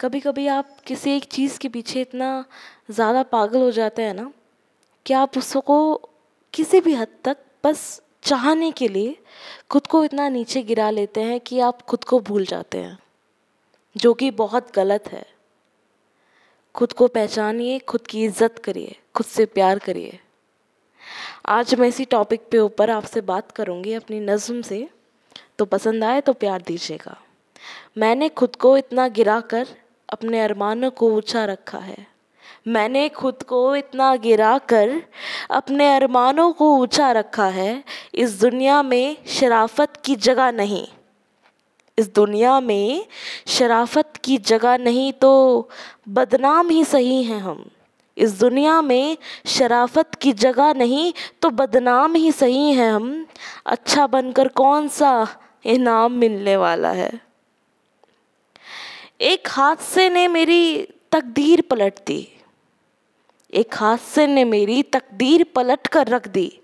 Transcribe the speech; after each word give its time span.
कभी 0.00 0.18
कभी 0.20 0.46
आप 0.46 0.76
किसी 0.86 1.10
एक 1.10 1.24
चीज़ 1.24 1.58
के 1.58 1.68
पीछे 1.68 2.00
इतना 2.00 2.44
ज़्यादा 2.90 3.22
पागल 3.22 3.60
हो 3.60 3.70
जाते 3.70 4.02
हैं 4.02 4.14
ना, 4.14 4.30
कि 5.06 5.14
आप 5.14 5.36
उसको 5.38 5.94
किसी 6.54 6.80
भी 6.80 6.94
हद 6.94 7.08
तक 7.24 7.36
बस 7.64 8.02
चाहने 8.22 8.70
के 8.70 8.88
लिए 8.88 9.16
खुद 9.70 9.86
को 9.86 10.02
इतना 10.04 10.28
नीचे 10.28 10.62
गिरा 10.62 10.88
लेते 10.90 11.22
हैं 11.22 11.38
कि 11.40 11.60
आप 11.60 11.80
खुद 11.82 12.04
को 12.04 12.18
भूल 12.20 12.44
जाते 12.46 12.78
हैं, 12.78 12.98
जो 13.96 14.12
कि 14.14 14.30
बहुत 14.32 14.74
गलत 14.74 15.08
है। 15.08 15.24
खुद 16.74 16.92
को 16.92 17.06
पहचानिए, 17.08 17.78
खुद 17.78 18.06
की 18.06 18.24
इज़्ज़त 18.24 18.58
करिए, 18.64 18.96
खुद 19.14 19.26
से 19.26 19.46
प्यार 19.46 19.78
करिए। 19.78 20.18
आज 21.48 21.74
मैं 21.74 21.88
इसी 21.88 22.04
टॉपिक 22.06 22.48
पे 22.50 22.58
ऊपर 22.58 22.90
आपसे 22.90 23.20
बात 23.22 23.50
करूँगी 23.52 23.92
अपनी 23.94 24.20
नज़म 24.22 24.60
से। 24.62 24.86
तो 25.58 25.64
पसंद 25.66 26.04
आए 26.04 26.20
तो 26.20 26.32
प्यार 26.34 26.62
दीजिएगा। 26.62 27.18
मैंने 27.98 28.28
खुद 28.30 28.56
को 28.56 28.76
इतना 28.76 29.08
गिरा 29.10 29.40
कर 29.46 29.66
अपने 30.08 30.40
अरमानों 30.40 30.90
को 30.90 31.10
ऊँचा 31.10 31.44
रखा 31.44 31.78
है। 31.78 32.06
मैंने 32.68 33.08
खुद 33.08 33.42
को 33.42 33.76
इतना 33.76 34.14
गिरा 34.16 34.58
कर 34.58 35.02
अपने 35.50 35.96
अरमानों 35.96 36.52
को 36.52 36.76
ऊँचा 36.76 37.12
रखा 37.12 37.46
है। 37.46 37.84
इस 38.14 38.40
दुनिया 38.40 38.82
में 38.82 39.16
शराफत 39.26 39.96
की 40.04 40.16
जगह 40.16 40.50
नहीं। 40.52 40.86
इस 41.98 42.14
दुनिया 42.14 42.60
में 42.60 43.06
शराफत 43.46 44.16
की 44.24 44.38
जगह 44.38 44.76
नहीं 44.78 45.12
तो 45.12 45.68
बदनाम 46.08 46.70
ही 46.70 46.84
सही 46.84 47.22
हैं 47.22 47.40
हम। 47.40 47.64
इस 48.16 48.38
दुनिया 48.40 48.82
में 48.82 49.16
शराफत 49.46 50.14
की 50.14 50.32
जगह 50.32 50.72
नहीं 50.74 51.12
तो 51.42 51.50
बदनाम 51.50 52.14
ही 52.14 52.32
सही 52.32 52.72
हैं 52.72 52.92
हम। 52.92 53.26
अच्छा 53.66 54.06
बनकर 54.06 54.48
कौन 54.48 54.88
सा 54.88 55.26
इनाम 55.64 56.12
मिलने 56.12 56.56
वाला 56.56 56.90
है? 56.90 57.25
एक 59.20 59.48
हादसे 59.48 60.08
ने 60.08 60.26
मेरी 60.28 60.88
तकदीर 61.12 61.60
पलट 61.60 61.98
दी। 62.06 62.28
एक 63.52 63.74
हादसे 63.74 64.26
ने 64.26 64.44
मेरी 64.44 64.82
तकदीर 64.82 65.44
पलट 65.54 65.86
कर 65.86 66.06
रख 66.06 66.26
दी। 66.28 66.60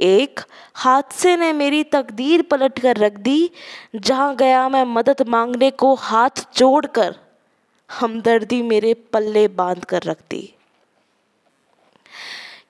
एक 0.00 0.40
हादसे 0.74 1.36
ने 1.36 1.52
मेरी 1.52 1.82
तकदीर 1.84 2.42
पलट 2.42 2.78
कर 2.78 2.96
रख 2.96 3.12
दी, 3.12 3.50
जहाँ 3.96 4.34
गया 4.36 4.68
मैं 4.68 4.84
मदद 4.84 5.22
मांगने 5.28 5.70
को 5.70 5.94
हाथ 5.94 6.46
जोड़कर 6.56 7.14
हमदर्दी 7.90 8.60
मेरे 8.62 8.92
पल्ले 9.12 9.46
बाँध 9.48 9.84
कर 9.84 10.02
रख 10.02 10.18
दी। 10.30 10.42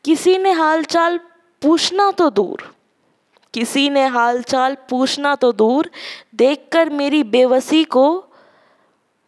किसी 0.05 0.37
ने 0.39 0.53
हालचाल 0.53 1.19
पूछना 1.63 2.11
तो 2.11 2.31
दूर, 2.31 2.73
किसी 3.55 3.89
ने 3.91 4.07
हालचाल 4.07 4.77
पूछना 4.91 5.35
तो 5.35 5.53
दूर, 5.53 5.91
देखकर 6.35 6.91
मेरी 6.91 7.23
बेवसी 7.25 7.85
को 7.85 8.07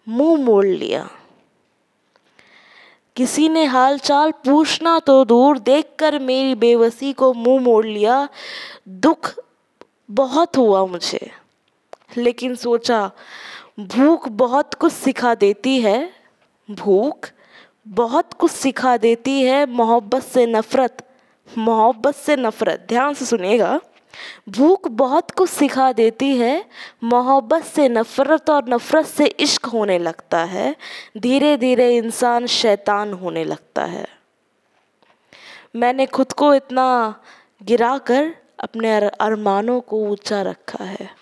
मुँह 0.08 0.40
मोड़ 0.40 0.66
लिया। 0.66 1.08
किसी 3.16 3.48
ने 3.48 3.64
हालचाल 3.64 4.30
पूछना 4.44 4.98
तो 4.98 5.24
दूर 5.24 5.58
देखकर 5.58 6.18
मेरी 6.18 6.54
बेवसी 6.54 7.12
को 7.12 7.32
मुँह 7.32 7.60
मोड़ 7.60 7.84
लिया। 7.86 8.28
दुख 8.88 9.32
बहुत 10.10 10.56
हुआ 10.56 10.84
मुझे, 10.86 11.30
लेकिन 12.16 12.54
सोचा, 12.54 13.10
भूख 13.80 14.28
बहुत 14.28 14.74
कुछ 14.74 14.92
सिखा 14.92 15.34
देती 15.34 15.80
है, 15.80 16.10
भूख 16.68 17.28
बहुत 17.88 18.32
कुछ 18.32 18.50
सिखा 18.50 18.96
देती 18.96 19.40
है, 19.42 19.66
मोहब्बत 19.66 20.22
से 20.22 20.46
नफ़रत, 20.46 21.06
मोहब्बत 21.48 22.14
से 22.14 22.36
नफ़रत। 22.36 22.86
ध्यान 22.88 23.14
से 23.14 23.24
सुनिएगा। 23.24 23.78
भूख 24.48 24.88
बहुत 24.88 25.30
कुछ 25.30 25.50
सिखा 25.50 25.92
देती 25.92 26.36
है, 26.36 26.64
मोहब्बत 27.04 27.64
से 27.64 27.88
नफ़रत 27.88 28.50
और 28.50 28.68
नफ़रत 28.68 29.06
से 29.06 29.26
इश्क 29.26 29.66
होने 29.66 29.98
लगता 29.98 30.44
है 30.44 30.74
धीरे 31.18 31.56
धीरे 31.56 31.96
इंसान 31.96 32.46
शैतान 32.46 33.12
होने 33.12 33.44
लगता 33.44 33.84
है। 33.84 34.06
मैंने 35.76 36.06
खुद 36.06 36.32
को 36.32 36.54
इतना 36.54 37.14
गिरा 37.62 37.96
कर 37.98 38.34
अपने 38.60 38.96
अरमानों 39.00 39.80
को 39.80 40.02
ऊँचा 40.04 40.42
रखा 40.42 40.84
है। 40.84 41.17